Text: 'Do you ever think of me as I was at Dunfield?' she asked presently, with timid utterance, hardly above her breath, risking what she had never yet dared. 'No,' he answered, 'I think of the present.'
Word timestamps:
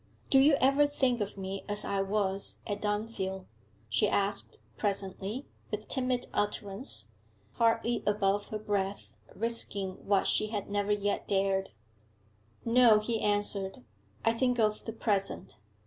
'Do 0.31 0.39
you 0.39 0.55
ever 0.59 0.87
think 0.87 1.21
of 1.21 1.37
me 1.37 1.63
as 1.69 1.85
I 1.85 2.01
was 2.01 2.63
at 2.65 2.81
Dunfield?' 2.81 3.45
she 3.87 4.09
asked 4.09 4.57
presently, 4.75 5.45
with 5.69 5.87
timid 5.87 6.25
utterance, 6.33 7.11
hardly 7.51 8.01
above 8.07 8.47
her 8.47 8.57
breath, 8.57 9.11
risking 9.35 9.91
what 10.07 10.25
she 10.27 10.47
had 10.47 10.71
never 10.71 10.91
yet 10.91 11.27
dared. 11.27 11.69
'No,' 12.65 12.97
he 12.97 13.21
answered, 13.21 13.85
'I 14.25 14.33
think 14.33 14.57
of 14.57 14.83
the 14.85 14.93
present.' 14.93 15.57